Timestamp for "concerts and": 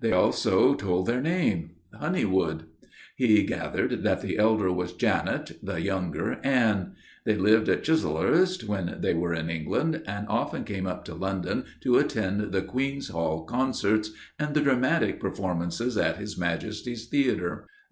13.44-14.52